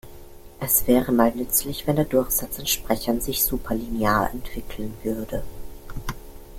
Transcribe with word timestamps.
Es 0.59 0.87
wäre 0.87 1.11
mal 1.11 1.29
nützlich, 1.29 1.85
wenn 1.85 1.95
der 1.95 2.05
Durchsatz 2.05 2.57
an 2.57 2.65
Sprechern 2.65 3.21
sich 3.21 3.43
superlinear 3.43 4.31
entwickeln 4.33 4.95
würde. 5.03 5.43